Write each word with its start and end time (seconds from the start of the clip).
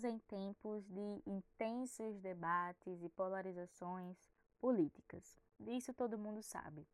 Vivemos 0.00 0.04
em 0.04 0.18
tempos 0.20 0.86
de 0.88 1.22
intensos 1.26 2.18
debates 2.20 3.02
e 3.02 3.08
polarizações 3.10 4.16
políticas. 4.58 5.38
Disso 5.58 5.92
todo 5.92 6.18
mundo 6.18 6.42
sabe. 6.42 6.86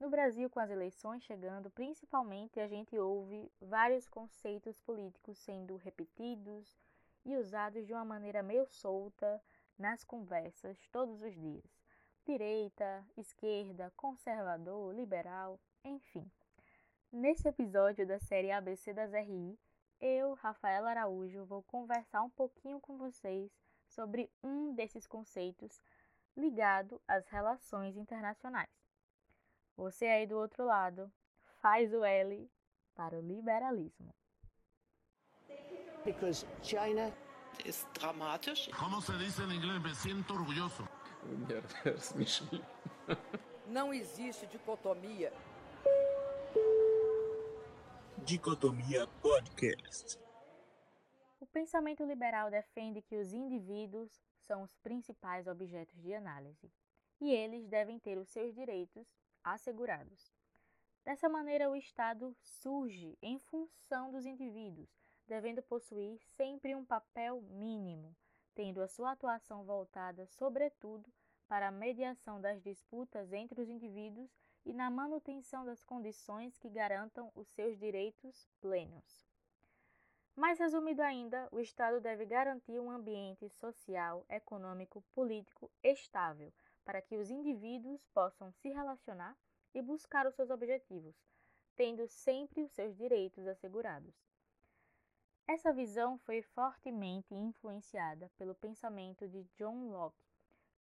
No 0.00 0.08
Brasil, 0.08 0.48
com 0.48 0.60
as 0.60 0.70
eleições 0.70 1.22
chegando, 1.22 1.70
principalmente 1.70 2.58
a 2.58 2.66
gente 2.66 2.98
ouve 2.98 3.52
vários 3.60 4.08
conceitos 4.08 4.78
políticos 4.80 5.36
sendo 5.38 5.76
repetidos 5.76 6.74
e 7.24 7.36
usados 7.36 7.86
de 7.86 7.92
uma 7.92 8.04
maneira 8.04 8.42
meio 8.42 8.66
solta 8.66 9.42
nas 9.78 10.02
conversas 10.02 10.78
todos 10.88 11.20
os 11.20 11.34
dias. 11.34 11.64
Direita, 12.24 13.04
esquerda, 13.16 13.92
conservador, 13.94 14.94
liberal, 14.94 15.60
enfim. 15.84 16.30
Nesse 17.12 17.46
episódio 17.46 18.06
da 18.06 18.18
série 18.18 18.50
ABC 18.50 18.94
das 18.94 19.12
RI, 19.12 19.58
eu, 20.00 20.34
Rafaela 20.34 20.90
Araújo, 20.90 21.44
vou 21.44 21.62
conversar 21.62 22.22
um 22.22 22.30
pouquinho 22.30 22.80
com 22.80 22.96
vocês 22.96 23.50
sobre 23.86 24.30
um 24.42 24.74
desses 24.74 25.06
conceitos 25.06 25.80
ligado 26.36 27.00
às 27.06 27.26
relações 27.28 27.96
internacionais. 27.96 28.68
Você 29.76 30.06
aí 30.06 30.26
do 30.26 30.36
outro 30.36 30.64
lado 30.64 31.12
faz 31.60 31.92
o 31.92 32.04
L 32.04 32.50
para 32.94 33.18
o 33.18 33.20
liberalismo. 33.20 34.10
Because 36.04 36.46
China 36.62 37.12
ist 37.64 37.88
dramatisch. 37.94 38.68
¿Cómo 38.78 39.00
se 39.00 39.16
dice 39.16 39.42
en 39.42 39.52
inglés? 39.52 39.82
Me 39.82 39.94
siento 39.94 40.34
orgulloso. 40.34 40.86
Não 43.66 43.92
existe 43.92 44.46
dicotomia. 44.46 45.32
Dicotomia 48.26 49.06
Podcast. 49.20 50.18
O 51.38 51.46
pensamento 51.46 52.02
liberal 52.06 52.50
defende 52.50 53.02
que 53.02 53.16
os 53.16 53.34
indivíduos 53.34 54.10
são 54.46 54.62
os 54.62 54.74
principais 54.76 55.46
objetos 55.46 56.00
de 56.00 56.14
análise 56.14 56.72
e 57.20 57.30
eles 57.30 57.68
devem 57.68 57.98
ter 57.98 58.16
os 58.16 58.30
seus 58.30 58.54
direitos 58.54 59.06
assegurados. 59.42 60.32
Dessa 61.04 61.28
maneira, 61.28 61.70
o 61.70 61.76
Estado 61.76 62.34
surge 62.40 63.18
em 63.20 63.38
função 63.38 64.10
dos 64.10 64.24
indivíduos, 64.24 64.88
devendo 65.28 65.62
possuir 65.62 66.18
sempre 66.34 66.74
um 66.74 66.82
papel 66.82 67.42
mínimo, 67.42 68.16
tendo 68.54 68.80
a 68.80 68.88
sua 68.88 69.12
atuação 69.12 69.64
voltada, 69.64 70.26
sobretudo, 70.28 71.12
para 71.48 71.68
a 71.68 71.72
mediação 71.72 72.40
das 72.40 72.62
disputas 72.62 73.32
entre 73.32 73.60
os 73.60 73.68
indivíduos 73.68 74.30
e 74.64 74.72
na 74.72 74.90
manutenção 74.90 75.64
das 75.64 75.84
condições 75.84 76.58
que 76.58 76.68
garantam 76.68 77.30
os 77.34 77.48
seus 77.48 77.78
direitos 77.78 78.48
plenos. 78.60 79.24
Mais 80.36 80.58
resumido 80.58 81.00
ainda, 81.00 81.48
o 81.52 81.60
Estado 81.60 82.00
deve 82.00 82.26
garantir 82.26 82.80
um 82.80 82.90
ambiente 82.90 83.48
social, 83.48 84.24
econômico, 84.28 85.02
político 85.14 85.70
estável 85.82 86.52
para 86.84 87.00
que 87.00 87.16
os 87.16 87.30
indivíduos 87.30 88.04
possam 88.08 88.50
se 88.52 88.68
relacionar 88.68 89.36
e 89.72 89.80
buscar 89.80 90.26
os 90.26 90.34
seus 90.34 90.50
objetivos, 90.50 91.16
tendo 91.76 92.06
sempre 92.08 92.62
os 92.62 92.72
seus 92.72 92.96
direitos 92.96 93.46
assegurados. 93.46 94.14
Essa 95.46 95.72
visão 95.72 96.18
foi 96.18 96.42
fortemente 96.42 97.34
influenciada 97.34 98.30
pelo 98.36 98.54
pensamento 98.54 99.28
de 99.28 99.44
John 99.56 99.90
Locke, 99.90 100.33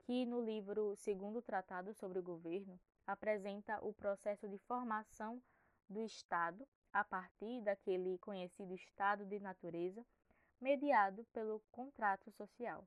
que 0.02 0.26
no 0.26 0.40
livro 0.40 0.96
Segundo 0.96 1.40
Tratado 1.40 1.94
sobre 1.94 2.18
o 2.18 2.22
Governo 2.22 2.78
apresenta 3.06 3.78
o 3.84 3.92
processo 3.92 4.48
de 4.48 4.58
formação 4.58 5.42
do 5.88 6.02
Estado 6.02 6.66
a 6.92 7.04
partir 7.04 7.62
daquele 7.62 8.18
conhecido 8.18 8.74
estado 8.74 9.24
de 9.24 9.40
natureza 9.40 10.04
mediado 10.60 11.24
pelo 11.32 11.60
contrato 11.70 12.30
social. 12.30 12.86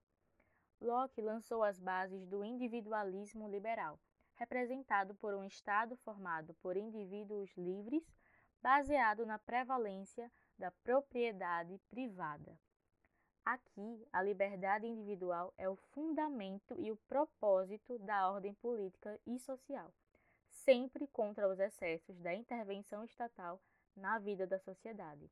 Locke 0.79 1.21
lançou 1.21 1.63
as 1.63 1.79
bases 1.79 2.25
do 2.27 2.43
individualismo 2.43 3.49
liberal, 3.49 3.99
representado 4.35 5.15
por 5.15 5.33
um 5.33 5.43
Estado 5.43 5.95
formado 5.97 6.53
por 6.55 6.77
indivíduos 6.77 7.49
livres, 7.57 8.03
baseado 8.61 9.25
na 9.25 9.39
prevalência 9.39 10.31
da 10.57 10.71
propriedade 10.71 11.79
privada. 11.89 12.57
Aqui, 13.45 14.07
a 14.11 14.23
liberdade 14.23 14.87
individual 14.87 15.53
é 15.55 15.69
o 15.69 15.75
fundamento 15.75 16.75
e 16.79 16.91
o 16.91 16.97
propósito 17.07 17.99
da 17.99 18.31
ordem 18.31 18.55
política 18.55 19.19
e 19.23 19.37
social, 19.37 19.93
sempre 20.49 21.05
contra 21.05 21.47
os 21.47 21.59
excessos 21.59 22.17
da 22.19 22.33
intervenção 22.33 23.03
estatal 23.03 23.61
na 23.95 24.17
vida 24.17 24.47
da 24.47 24.57
sociedade. 24.57 25.29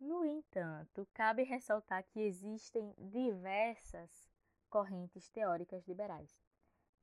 No 0.00 0.24
entanto, 0.24 1.06
cabe 1.12 1.42
ressaltar 1.42 2.02
que 2.04 2.20
existem 2.20 2.94
diversas 2.98 4.32
correntes 4.70 5.28
teóricas 5.28 5.86
liberais. 5.86 6.34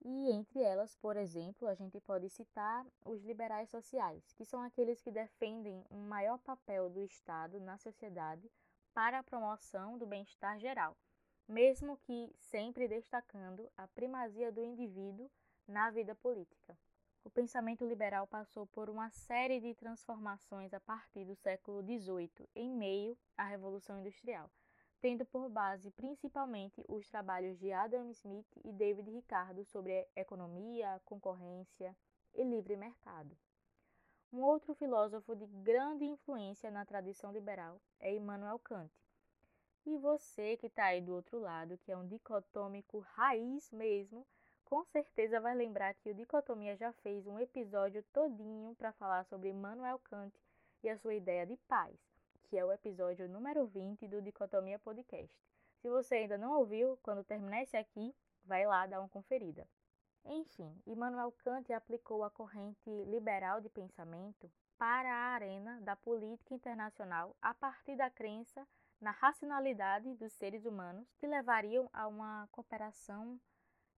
E 0.03 0.31
entre 0.31 0.63
elas, 0.63 0.95
por 0.95 1.15
exemplo, 1.15 1.67
a 1.67 1.75
gente 1.75 1.99
pode 1.99 2.27
citar 2.27 2.83
os 3.05 3.23
liberais 3.23 3.69
sociais, 3.69 4.33
que 4.33 4.43
são 4.43 4.61
aqueles 4.63 4.99
que 4.99 5.11
defendem 5.11 5.85
um 5.91 6.07
maior 6.07 6.39
papel 6.39 6.89
do 6.89 7.03
Estado 7.03 7.59
na 7.59 7.77
sociedade 7.77 8.49
para 8.93 9.19
a 9.19 9.23
promoção 9.23 9.97
do 9.97 10.05
bem-estar 10.05 10.59
geral, 10.59 10.97
mesmo 11.47 11.97
que 11.97 12.33
sempre 12.37 12.87
destacando 12.87 13.71
a 13.77 13.87
primazia 13.87 14.51
do 14.51 14.63
indivíduo 14.63 15.29
na 15.67 15.89
vida 15.89 16.15
política. 16.15 16.77
O 17.23 17.29
pensamento 17.29 17.85
liberal 17.85 18.25
passou 18.27 18.65
por 18.67 18.89
uma 18.89 19.09
série 19.11 19.59
de 19.59 19.75
transformações 19.75 20.73
a 20.73 20.79
partir 20.79 21.25
do 21.25 21.35
século 21.35 21.83
XVIII, 21.83 22.49
em 22.55 22.73
meio 22.73 23.17
à 23.37 23.43
Revolução 23.43 23.99
Industrial 23.99 24.49
tendo 25.01 25.25
por 25.25 25.49
base 25.49 25.89
principalmente 25.91 26.83
os 26.87 27.09
trabalhos 27.09 27.57
de 27.57 27.73
Adam 27.73 28.11
Smith 28.11 28.47
e 28.63 28.71
David 28.71 29.09
Ricardo 29.09 29.65
sobre 29.65 30.07
economia, 30.15 31.01
concorrência 31.03 31.97
e 32.35 32.43
livre 32.43 32.77
mercado. 32.77 33.35
Um 34.31 34.41
outro 34.41 34.73
filósofo 34.75 35.35
de 35.35 35.45
grande 35.45 36.05
influência 36.05 36.71
na 36.71 36.85
tradição 36.85 37.31
liberal 37.31 37.81
é 37.99 38.13
Immanuel 38.13 38.59
Kant. 38.59 38.91
E 39.85 39.97
você 39.97 40.57
que 40.57 40.67
está 40.67 40.85
aí 40.85 41.01
do 41.01 41.13
outro 41.13 41.39
lado, 41.39 41.77
que 41.79 41.91
é 41.91 41.97
um 41.97 42.07
dicotômico 42.07 42.99
raiz 42.99 43.71
mesmo, 43.71 44.25
com 44.65 44.83
certeza 44.85 45.41
vai 45.41 45.55
lembrar 45.55 45.93
que 45.95 46.09
o 46.09 46.13
Dicotomia 46.13 46.77
já 46.77 46.93
fez 46.93 47.27
um 47.27 47.39
episódio 47.39 48.03
todinho 48.13 48.73
para 48.75 48.93
falar 48.93 49.25
sobre 49.25 49.49
Immanuel 49.49 49.99
Kant 49.99 50.33
e 50.81 50.89
a 50.89 50.97
sua 50.97 51.13
ideia 51.13 51.45
de 51.45 51.57
paz 51.67 51.99
que 52.51 52.57
é 52.57 52.65
o 52.65 52.71
episódio 52.73 53.29
número 53.29 53.65
20 53.65 54.09
do 54.09 54.21
Dicotomia 54.21 54.77
Podcast. 54.77 55.33
Se 55.79 55.89
você 55.89 56.15
ainda 56.15 56.37
não 56.37 56.59
ouviu, 56.59 56.99
quando 57.01 57.23
terminar 57.23 57.63
esse 57.63 57.77
aqui, 57.77 58.13
vai 58.43 58.65
lá 58.65 58.85
dar 58.85 58.99
uma 58.99 59.07
conferida. 59.07 59.65
Enfim, 60.25 60.81
Immanuel 60.85 61.31
Kant 61.43 61.71
aplicou 61.73 62.23
a 62.23 62.29
corrente 62.29 62.89
liberal 63.05 63.59
de 63.59 63.69
pensamento 63.69 64.51
para 64.77 65.13
a 65.13 65.33
arena 65.33 65.79
da 65.81 65.95
política 65.95 66.53
internacional 66.53 67.35
a 67.41 67.53
partir 67.53 67.95
da 67.95 68.09
crença 68.09 68.67
na 68.99 69.11
racionalidade 69.11 70.13
dos 70.15 70.31
seres 70.33 70.65
humanos 70.65 71.11
que 71.17 71.25
levariam 71.25 71.89
a 71.91 72.07
uma 72.07 72.47
cooperação 72.51 73.39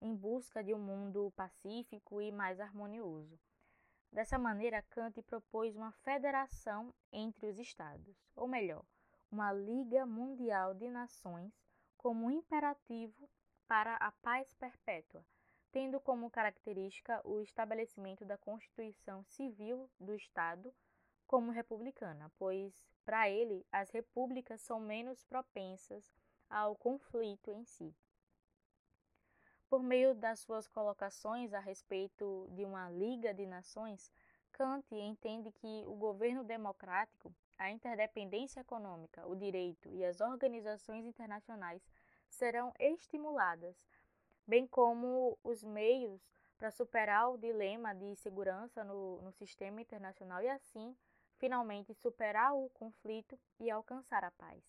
em 0.00 0.14
busca 0.14 0.62
de 0.62 0.74
um 0.74 0.78
mundo 0.78 1.32
pacífico 1.36 2.20
e 2.20 2.30
mais 2.32 2.60
harmonioso. 2.60 3.38
Dessa 4.12 4.38
maneira, 4.38 4.82
Kant 4.82 5.20
propôs 5.22 5.74
uma 5.74 5.92
federação 6.04 6.92
entre 7.10 7.46
os 7.46 7.58
Estados, 7.58 8.14
ou 8.36 8.46
melhor, 8.46 8.84
uma 9.30 9.52
Liga 9.52 10.04
Mundial 10.04 10.74
de 10.74 10.88
Nações 10.90 11.52
como 11.96 12.30
imperativo 12.30 13.30
para 13.66 13.96
a 13.96 14.12
paz 14.12 14.52
perpétua, 14.54 15.24
tendo 15.72 15.98
como 15.98 16.30
característica 16.30 17.20
o 17.26 17.40
estabelecimento 17.40 18.24
da 18.24 18.36
Constituição 18.36 19.24
Civil 19.24 19.90
do 19.98 20.14
Estado 20.14 20.72
como 21.26 21.50
republicana, 21.50 22.30
pois, 22.38 22.86
para 23.06 23.28
ele, 23.30 23.66
as 23.72 23.90
repúblicas 23.90 24.60
são 24.60 24.78
menos 24.78 25.24
propensas 25.24 26.12
ao 26.48 26.76
conflito 26.76 27.50
em 27.50 27.64
si. 27.64 27.94
Por 29.70 29.82
meio 29.82 30.14
das 30.14 30.40
suas 30.40 30.68
colocações 30.68 31.54
a 31.54 31.58
respeito 31.58 32.46
de 32.50 32.62
uma 32.66 32.90
Liga 32.90 33.32
de 33.32 33.46
Nações, 33.46 34.12
Kant 34.52 34.94
entende 34.94 35.50
que 35.50 35.82
o 35.86 35.94
governo 35.94 36.44
democrático, 36.44 37.34
a 37.56 37.70
interdependência 37.70 38.60
econômica, 38.60 39.26
o 39.26 39.34
direito 39.34 39.88
e 39.88 40.04
as 40.04 40.20
organizações 40.20 41.06
internacionais 41.06 41.82
serão 42.28 42.74
estimuladas, 42.78 43.86
bem 44.46 44.66
como 44.66 45.38
os 45.42 45.62
meios 45.62 46.20
para 46.56 46.70
superar 46.70 47.30
o 47.30 47.38
dilema 47.38 47.94
de 47.94 48.14
segurança 48.16 48.84
no, 48.84 49.20
no 49.22 49.32
sistema 49.32 49.80
internacional 49.80 50.42
e, 50.42 50.48
assim, 50.48 50.96
finalmente 51.38 51.92
superar 51.94 52.54
o 52.54 52.70
conflito 52.70 53.38
e 53.58 53.70
alcançar 53.70 54.24
a 54.24 54.30
paz. 54.30 54.62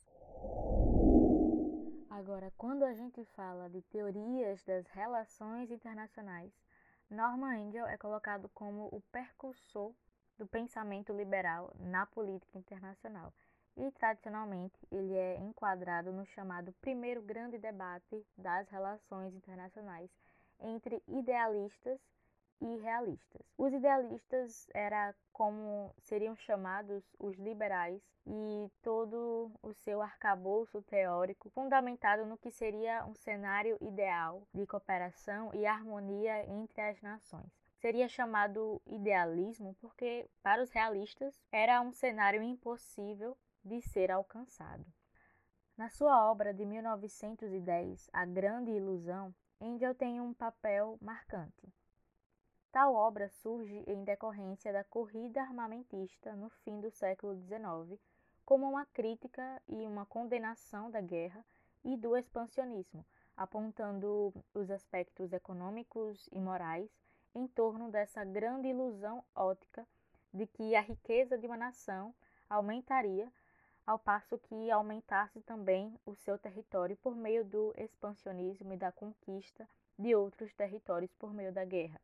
Agora, 2.09 2.51
quando 2.57 2.83
a 2.83 2.93
gente 2.93 3.23
fala 3.25 3.69
de 3.69 3.81
teorias 3.83 4.63
das 4.63 4.87
relações 4.87 5.71
internacionais, 5.71 6.51
Norman 7.09 7.67
Angel 7.67 7.85
é 7.87 7.97
colocado 7.97 8.49
como 8.49 8.87
o 8.91 9.01
percursor 9.11 9.93
do 10.37 10.47
pensamento 10.47 11.13
liberal 11.13 11.71
na 11.79 12.05
política 12.05 12.57
internacional. 12.57 13.33
E 13.75 13.91
tradicionalmente 13.91 14.77
ele 14.91 15.15
é 15.15 15.37
enquadrado 15.37 16.11
no 16.11 16.25
chamado 16.25 16.71
primeiro 16.81 17.21
grande 17.21 17.57
debate 17.57 18.25
das 18.37 18.69
relações 18.69 19.33
internacionais 19.33 20.09
entre 20.59 21.01
idealistas 21.07 21.99
e 22.61 22.77
realistas. 22.77 23.41
Os 23.57 23.73
idealistas 23.73 24.69
era 24.73 25.13
como 25.33 25.93
seriam 25.99 26.35
chamados 26.35 27.03
os 27.19 27.37
liberais 27.37 28.01
e 28.25 28.71
todo 28.81 29.51
o 29.61 29.73
seu 29.73 30.01
arcabouço 30.01 30.81
teórico 30.83 31.49
fundamentado 31.49 32.25
no 32.25 32.37
que 32.37 32.51
seria 32.51 33.05
um 33.05 33.13
cenário 33.13 33.77
ideal 33.81 34.47
de 34.53 34.65
cooperação 34.65 35.51
e 35.53 35.65
harmonia 35.65 36.45
entre 36.49 36.81
as 36.81 37.01
nações. 37.01 37.51
Seria 37.75 38.07
chamado 38.07 38.81
idealismo 38.87 39.75
porque 39.81 40.25
para 40.41 40.63
os 40.63 40.71
realistas 40.71 41.37
era 41.51 41.81
um 41.81 41.91
cenário 41.91 42.41
impossível 42.41 43.37
de 43.63 43.81
ser 43.81 44.11
alcançado. 44.11 44.85
Na 45.77 45.89
sua 45.89 46.29
obra 46.29 46.53
de 46.53 46.65
1910, 46.65 48.09
A 48.13 48.25
Grande 48.25 48.71
Ilusão, 48.71 49.33
Engel 49.59 49.95
tem 49.95 50.19
um 50.19 50.33
papel 50.33 50.97
marcante. 51.01 51.73
Tal 52.71 52.93
obra 52.93 53.29
surge 53.29 53.83
em 53.87 54.03
decorrência 54.03 54.73
da 54.73 54.83
corrida 54.83 55.41
armamentista 55.41 56.35
no 56.35 56.49
fim 56.49 56.79
do 56.79 56.91
século 56.91 57.35
XIX, 57.35 57.99
como 58.45 58.67
uma 58.67 58.85
crítica 58.87 59.61
e 59.67 59.85
uma 59.85 60.05
condenação 60.05 60.91
da 60.91 60.99
guerra 60.99 61.45
e 61.83 61.95
do 61.95 62.17
expansionismo, 62.17 63.05
apontando 63.37 64.33
os 64.53 64.69
aspectos 64.69 65.33
econômicos 65.33 66.27
e 66.31 66.39
morais 66.39 66.89
em 67.35 67.47
torno 67.47 67.89
dessa 67.89 68.23
grande 68.23 68.67
ilusão 68.67 69.23
ótica 69.35 69.87
de 70.33 70.45
que 70.47 70.75
a 70.75 70.81
riqueza 70.81 71.37
de 71.37 71.45
uma 71.45 71.57
nação 71.57 72.13
aumentaria, 72.49 73.31
ao 73.85 73.99
passo 73.99 74.37
que 74.37 74.71
aumentasse 74.71 75.41
também 75.41 75.93
o 76.05 76.15
seu 76.15 76.37
território 76.37 76.95
por 76.97 77.15
meio 77.15 77.43
do 77.43 77.73
expansionismo 77.77 78.73
e 78.73 78.77
da 78.77 78.91
conquista 78.91 79.67
de 79.99 80.15
outros 80.15 80.53
territórios 80.53 81.13
por 81.15 81.33
meio 81.33 81.51
da 81.51 81.65
guerra. 81.65 81.99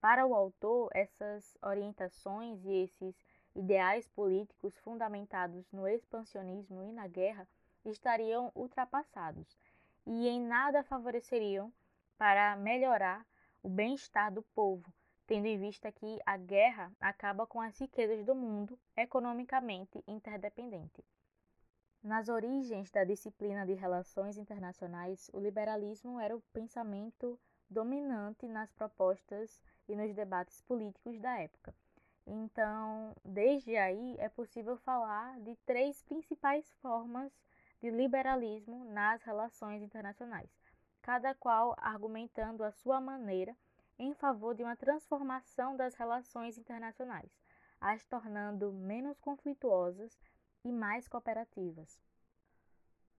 Para 0.00 0.26
o 0.26 0.34
autor, 0.34 0.90
essas 0.92 1.56
orientações 1.62 2.64
e 2.64 2.72
esses 2.84 3.14
ideais 3.54 4.08
políticos 4.08 4.76
fundamentados 4.78 5.70
no 5.72 5.86
expansionismo 5.86 6.82
e 6.82 6.92
na 6.92 7.06
guerra 7.06 7.46
estariam 7.84 8.50
ultrapassados 8.54 9.56
e 10.06 10.28
em 10.28 10.40
nada 10.40 10.82
favoreceriam 10.82 11.72
para 12.16 12.56
melhorar 12.56 13.26
o 13.62 13.68
bem-estar 13.68 14.32
do 14.32 14.42
povo, 14.42 14.92
tendo 15.30 15.46
em 15.46 15.56
vista 15.56 15.92
que 15.92 16.18
a 16.26 16.36
guerra 16.36 16.90
acaba 17.00 17.46
com 17.46 17.60
as 17.60 17.78
riquezas 17.78 18.24
do 18.24 18.34
mundo 18.34 18.76
economicamente 18.96 20.02
interdependente. 20.04 21.04
Nas 22.02 22.28
origens 22.28 22.90
da 22.90 23.04
disciplina 23.04 23.64
de 23.64 23.74
relações 23.74 24.36
internacionais, 24.36 25.30
o 25.32 25.38
liberalismo 25.38 26.18
era 26.18 26.36
o 26.36 26.42
pensamento 26.52 27.38
dominante 27.70 28.48
nas 28.48 28.72
propostas 28.72 29.62
e 29.88 29.94
nos 29.94 30.12
debates 30.12 30.62
políticos 30.62 31.20
da 31.20 31.38
época. 31.38 31.72
Então, 32.26 33.14
desde 33.24 33.76
aí 33.76 34.16
é 34.18 34.28
possível 34.28 34.76
falar 34.78 35.38
de 35.42 35.54
três 35.64 36.02
principais 36.02 36.68
formas 36.82 37.32
de 37.80 37.88
liberalismo 37.88 38.84
nas 38.86 39.22
relações 39.22 39.80
internacionais, 39.80 40.50
cada 41.00 41.36
qual 41.36 41.76
argumentando 41.78 42.64
a 42.64 42.72
sua 42.72 43.00
maneira 43.00 43.56
em 44.00 44.14
favor 44.14 44.54
de 44.54 44.62
uma 44.62 44.74
transformação 44.74 45.76
das 45.76 45.94
relações 45.94 46.56
internacionais, 46.56 47.30
as 47.78 48.02
tornando 48.06 48.72
menos 48.72 49.20
conflituosas 49.20 50.18
e 50.64 50.72
mais 50.72 51.06
cooperativas. 51.06 52.00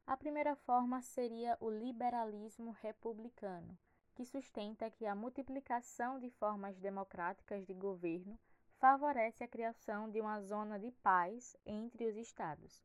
A 0.06 0.17
primeira 0.17 0.56
forma 0.56 1.03
seria 1.03 1.55
o 1.61 1.69
liberalismo 1.69 2.71
republicano 2.81 3.79
que 4.15 4.25
sustenta 4.25 4.91
que 4.91 5.05
a 5.05 5.15
multiplicação 5.15 6.19
de 6.19 6.31
formas 6.31 6.79
democráticas 6.79 7.67
de 7.67 7.75
governo 7.75 8.38
favorece 8.79 9.44
a 9.44 9.49
criação 9.49 10.11
de 10.11 10.19
uma 10.19 10.41
zona 10.41 10.79
de 10.79 10.91
paz 11.03 11.55
entre 11.67 12.06
os 12.06 12.17
estados. 12.17 12.83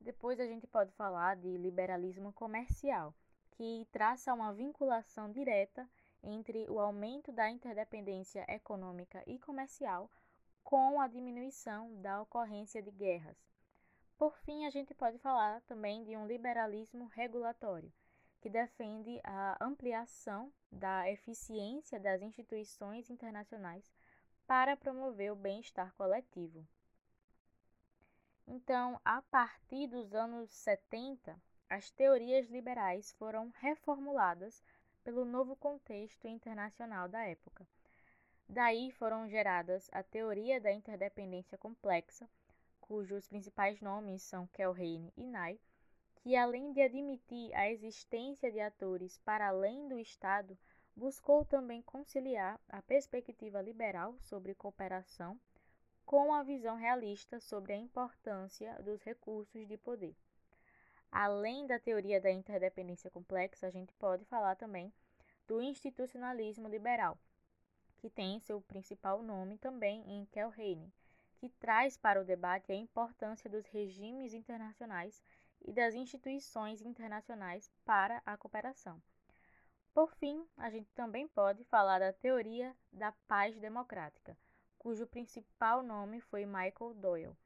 Depois 0.00 0.40
a 0.40 0.46
gente 0.46 0.66
pode 0.66 0.92
falar 0.92 1.36
de 1.36 1.58
liberalismo 1.58 2.32
comercial, 2.32 3.14
que 3.50 3.86
traça 3.92 4.32
uma 4.32 4.52
vinculação 4.52 5.30
direta 5.30 5.88
entre 6.22 6.68
o 6.70 6.78
aumento 6.78 7.32
da 7.32 7.50
interdependência 7.50 8.44
econômica 8.48 9.22
e 9.26 9.38
comercial 9.38 10.10
com 10.62 11.00
a 11.00 11.08
diminuição 11.08 12.00
da 12.00 12.22
ocorrência 12.22 12.82
de 12.82 12.90
guerras. 12.90 13.36
Por 14.16 14.38
fim, 14.38 14.64
a 14.66 14.70
gente 14.70 14.94
pode 14.94 15.18
falar 15.18 15.60
também 15.62 16.04
de 16.04 16.16
um 16.16 16.26
liberalismo 16.26 17.06
regulatório, 17.06 17.92
que 18.40 18.48
defende 18.48 19.20
a 19.24 19.56
ampliação 19.64 20.52
da 20.70 21.10
eficiência 21.10 21.98
das 21.98 22.22
instituições 22.22 23.10
internacionais 23.10 23.92
para 24.46 24.76
promover 24.76 25.32
o 25.32 25.36
bem-estar 25.36 25.92
coletivo. 25.94 26.66
Então, 28.46 29.00
a 29.04 29.22
partir 29.22 29.86
dos 29.86 30.14
anos 30.14 30.50
70, 30.52 31.40
as 31.68 31.90
teorias 31.90 32.48
liberais 32.48 33.12
foram 33.12 33.50
reformuladas 33.60 34.62
pelo 35.04 35.24
novo 35.24 35.56
contexto 35.56 36.26
internacional 36.26 37.08
da 37.08 37.22
época. 37.24 37.66
Daí 38.48 38.90
foram 38.90 39.28
geradas 39.28 39.88
a 39.92 40.02
teoria 40.02 40.60
da 40.60 40.72
interdependência 40.72 41.56
complexa, 41.58 42.28
cujos 42.80 43.28
principais 43.28 43.80
nomes 43.80 44.22
são 44.22 44.46
Keohane 44.48 45.12
e 45.16 45.26
Nye, 45.26 45.60
que, 46.16 46.36
além 46.36 46.72
de 46.72 46.82
admitir 46.82 47.54
a 47.54 47.70
existência 47.70 48.50
de 48.50 48.60
atores 48.60 49.18
para 49.18 49.48
além 49.48 49.88
do 49.88 49.98
Estado, 49.98 50.56
buscou 50.94 51.44
também 51.44 51.82
conciliar 51.82 52.60
a 52.68 52.82
perspectiva 52.82 53.60
liberal 53.60 54.16
sobre 54.20 54.54
cooperação 54.54 55.40
com 56.04 56.34
a 56.34 56.42
visão 56.42 56.76
realista 56.76 57.40
sobre 57.40 57.72
a 57.72 57.76
importância 57.76 58.74
dos 58.82 59.02
recursos 59.02 59.66
de 59.66 59.76
poder. 59.78 60.14
Além 61.12 61.66
da 61.66 61.78
teoria 61.78 62.18
da 62.18 62.30
interdependência 62.30 63.10
complexa, 63.10 63.66
a 63.66 63.70
gente 63.70 63.92
pode 63.96 64.24
falar 64.24 64.56
também 64.56 64.90
do 65.46 65.60
institucionalismo 65.60 66.66
liberal, 66.66 67.18
que 67.98 68.08
tem 68.08 68.40
seu 68.40 68.62
principal 68.62 69.22
nome 69.22 69.58
também 69.58 70.02
em 70.10 70.24
Keohane, 70.24 70.90
que 71.36 71.50
traz 71.50 71.98
para 71.98 72.18
o 72.18 72.24
debate 72.24 72.72
a 72.72 72.74
importância 72.74 73.50
dos 73.50 73.66
regimes 73.66 74.32
internacionais 74.32 75.22
e 75.60 75.70
das 75.70 75.94
instituições 75.94 76.80
internacionais 76.80 77.70
para 77.84 78.22
a 78.24 78.34
cooperação. 78.38 78.98
Por 79.92 80.14
fim, 80.14 80.48
a 80.56 80.70
gente 80.70 80.90
também 80.94 81.28
pode 81.28 81.62
falar 81.64 81.98
da 81.98 82.14
teoria 82.14 82.74
da 82.90 83.12
paz 83.28 83.58
democrática, 83.58 84.34
cujo 84.78 85.06
principal 85.06 85.82
nome 85.82 86.22
foi 86.22 86.46
Michael 86.46 86.94
Doyle, 86.94 87.36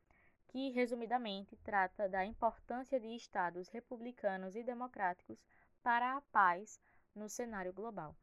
que 0.49 0.71
resumidamente 0.71 1.57
trata 1.57 2.09
da 2.09 2.25
importância 2.25 2.99
de 2.99 3.15
estados 3.15 3.69
republicanos 3.69 4.55
e 4.55 4.63
democráticos 4.63 5.45
para 5.83 6.17
a 6.17 6.21
paz 6.21 6.81
no 7.15 7.29
cenário 7.29 7.73
global. 7.73 8.17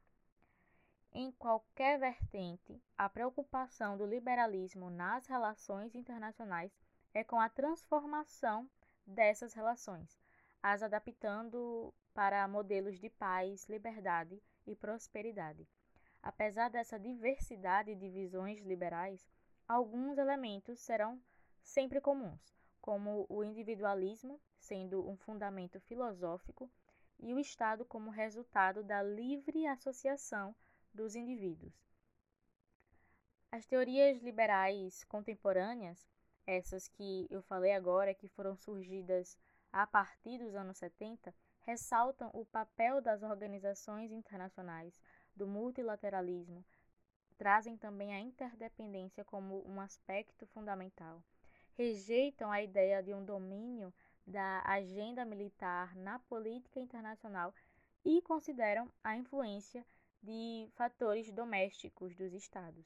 Em 1.12 1.32
qualquer 1.32 2.00
vertente, 2.00 2.82
a 2.98 3.08
preocupação 3.08 3.98
do 3.98 4.06
liberalismo 4.06 4.89
nas 4.89 5.27
relações 5.27 5.94
internacionais 5.94 6.75
é 7.13 7.24
com 7.24 7.39
a 7.39 7.50
transformação 7.50 8.68
dessas 9.06 9.53
relações, 9.53 10.20
as 10.62 10.82
adaptando 10.82 11.94
para 12.13 12.48
modelos 12.48 13.00
de 13.00 13.10
paz, 13.10 13.68
liberdade 13.70 14.42
e 14.65 14.75
prosperidade. 14.75 15.68
Apesar 16.22 16.70
dessa 16.70 16.98
diversidade 16.98 17.94
de 17.96 18.10
visões 18.10 18.63
liberais, 18.63 19.27
alguns 19.68 20.18
elementos 20.18 20.80
serão 20.80 21.22
sempre 21.63 22.00
comuns, 22.00 22.53
como 22.82 23.25
o 23.29 23.43
individualismo, 23.43 24.39
sendo 24.58 25.08
um 25.08 25.17
fundamento 25.17 25.79
filosófico, 25.79 26.70
e 27.20 27.34
o 27.34 27.39
Estado 27.39 27.86
como 27.86 28.10
resultado 28.10 28.84
da 28.84 29.01
livre 29.01 29.65
associação 29.65 30.55
dos 30.93 31.15
indivíduos. 31.15 31.74
As 33.51 33.65
teorias 33.65 34.22
liberais 34.22 35.03
contemporâneas 35.05 36.05
essas 36.46 36.88
que 36.88 37.25
eu 37.29 37.41
falei 37.41 37.72
agora, 37.72 38.13
que 38.13 38.27
foram 38.27 38.55
surgidas 38.55 39.38
a 39.72 39.88
partir 39.88 40.38
dos 40.38 40.53
anos 40.53 40.77
70, 40.77 41.34
ressaltam 41.62 42.29
o 42.34 42.46
papel 42.46 43.01
das 43.01 43.24
organizações 43.24 44.12
internacionais, 44.12 45.00
do 45.36 45.48
multilateralismo, 45.48 46.63
trazem 47.38 47.77
também 47.77 48.13
a 48.13 48.20
interdependência 48.20 49.24
como 49.24 49.65
um 49.67 49.79
aspecto 49.79 50.46
fundamental, 50.48 51.24
rejeitam 51.77 52.51
a 52.51 52.62
ideia 52.62 53.01
de 53.01 53.13
um 53.13 53.24
domínio 53.24 53.94
da 54.25 54.62
agenda 54.65 55.25
militar 55.25 55.96
na 55.96 56.20
política 56.20 56.80
internacional 56.80 57.53
e 58.06 58.22
consideram 58.22 58.92
a 59.03 59.15
influência 59.15 59.86
de 60.22 60.68
fatores 60.75 61.32
domésticos 61.32 62.15
dos 62.15 62.34
estados. 62.34 62.86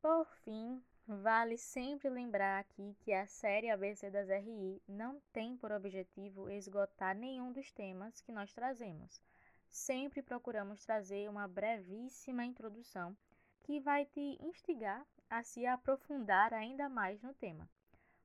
Por 0.00 0.26
fim, 0.44 0.82
Vale 1.06 1.58
sempre 1.58 2.08
lembrar 2.08 2.60
aqui 2.60 2.96
que 3.00 3.12
a 3.12 3.26
série 3.26 3.68
ABC 3.68 4.08
das 4.08 4.28
RI 4.28 4.80
não 4.86 5.20
tem 5.32 5.56
por 5.56 5.72
objetivo 5.72 6.48
esgotar 6.48 7.16
nenhum 7.16 7.50
dos 7.50 7.72
temas 7.72 8.20
que 8.20 8.30
nós 8.30 8.52
trazemos. 8.52 9.20
Sempre 9.68 10.22
procuramos 10.22 10.84
trazer 10.84 11.28
uma 11.28 11.48
brevíssima 11.48 12.44
introdução 12.44 13.16
que 13.64 13.80
vai 13.80 14.06
te 14.06 14.38
instigar 14.40 15.04
a 15.32 15.42
se 15.42 15.64
aprofundar 15.64 16.52
ainda 16.52 16.90
mais 16.90 17.22
no 17.22 17.32
tema. 17.32 17.66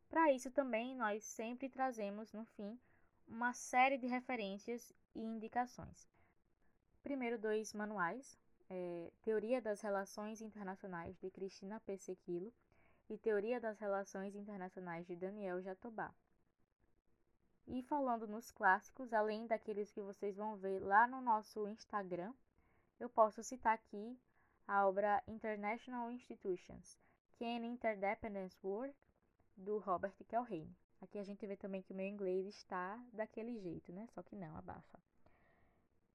Para 0.09 0.33
isso 0.33 0.51
também 0.51 0.93
nós 0.93 1.23
sempre 1.23 1.69
trazemos 1.69 2.33
no 2.33 2.43
fim 2.43 2.77
uma 3.25 3.53
série 3.53 3.97
de 3.97 4.07
referências 4.07 4.91
e 5.15 5.21
indicações. 5.21 6.05
Primeiro 7.01 7.39
dois 7.39 7.73
manuais, 7.73 8.37
é, 8.69 9.09
Teoria 9.21 9.61
das 9.61 9.79
Relações 9.79 10.41
Internacionais 10.41 11.17
de 11.17 11.31
Cristina 11.31 11.79
P. 11.79 11.97
Sequilo 11.97 12.53
e 13.09 13.17
Teoria 13.17 13.61
das 13.61 13.79
Relações 13.79 14.35
Internacionais 14.35 15.07
de 15.07 15.15
Daniel 15.15 15.61
Jatobá. 15.61 16.13
E 17.67 17.81
falando 17.83 18.27
nos 18.27 18.51
clássicos, 18.51 19.13
além 19.13 19.47
daqueles 19.47 19.93
que 19.93 20.01
vocês 20.01 20.35
vão 20.35 20.57
ver 20.57 20.81
lá 20.81 21.07
no 21.07 21.21
nosso 21.21 21.69
Instagram, 21.69 22.33
eu 22.99 23.09
posso 23.09 23.41
citar 23.43 23.75
aqui 23.75 24.19
a 24.67 24.85
obra 24.85 25.23
International 25.27 26.11
Institutions, 26.11 26.99
Can 27.39 27.63
Interdependence 27.65 28.57
Work, 28.63 28.95
do 29.55 29.77
Robert 29.77 30.13
Kelheim. 30.27 30.75
Aqui 31.01 31.17
a 31.17 31.23
gente 31.23 31.45
vê 31.47 31.55
também 31.55 31.81
que 31.81 31.93
o 31.93 31.95
meu 31.95 32.05
inglês 32.05 32.47
está 32.47 32.99
daquele 33.13 33.57
jeito, 33.59 33.93
né? 33.93 34.07
Só 34.13 34.21
que 34.21 34.35
não, 34.35 34.55
abafa. 34.57 34.99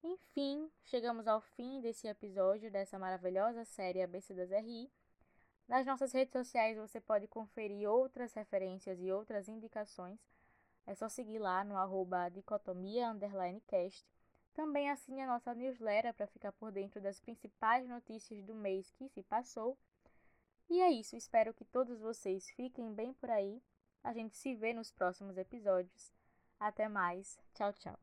Enfim, 0.03 0.69
chegamos 0.83 1.27
ao 1.27 1.41
fim 1.41 1.79
desse 1.79 2.07
episódio 2.07 2.69
dessa 2.69 2.99
maravilhosa 2.99 3.63
série 3.63 4.01
ABC 4.01 4.33
das 4.33 4.51
RI. 4.51 4.91
Nas 5.67 5.85
nossas 5.85 6.11
redes 6.11 6.33
sociais 6.33 6.77
você 6.77 6.99
pode 6.99 7.25
conferir 7.27 7.89
outras 7.89 8.33
referências 8.33 9.01
e 9.01 9.11
outras 9.11 9.47
indicações. 9.47 10.19
É 10.85 10.93
só 10.93 11.07
seguir 11.07 11.39
lá 11.39 11.63
no 11.63 11.77
arroba 11.77 12.27
dicotomia 12.27 13.15
cast. 13.65 14.05
Também 14.53 14.89
assine 14.89 15.21
a 15.21 15.27
nossa 15.27 15.53
newsletter 15.53 16.13
para 16.13 16.27
ficar 16.27 16.51
por 16.51 16.71
dentro 16.71 17.01
das 17.01 17.19
principais 17.19 17.87
notícias 17.87 18.43
do 18.43 18.53
mês 18.53 18.91
que 18.91 19.09
se 19.09 19.23
passou. 19.23 19.77
E 20.69 20.79
é 20.81 20.91
isso, 20.91 21.15
espero 21.15 21.53
que 21.53 21.65
todos 21.65 21.99
vocês 21.99 22.49
fiquem 22.51 22.93
bem 22.93 23.13
por 23.13 23.29
aí. 23.29 23.61
A 24.03 24.13
gente 24.13 24.35
se 24.37 24.55
vê 24.55 24.73
nos 24.73 24.91
próximos 24.91 25.37
episódios. 25.37 26.11
Até 26.59 26.87
mais. 26.87 27.39
Tchau, 27.53 27.73
tchau. 27.73 27.99